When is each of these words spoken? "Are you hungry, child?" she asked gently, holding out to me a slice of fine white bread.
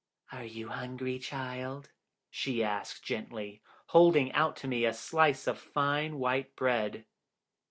"Are 0.31 0.43
you 0.45 0.69
hungry, 0.69 1.19
child?" 1.19 1.91
she 2.31 2.63
asked 2.63 3.03
gently, 3.03 3.61
holding 3.89 4.31
out 4.31 4.55
to 4.55 4.67
me 4.67 4.83
a 4.83 4.95
slice 4.95 5.45
of 5.45 5.59
fine 5.59 6.17
white 6.17 6.55
bread. 6.55 7.05